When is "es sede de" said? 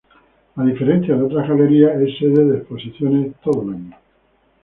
2.01-2.57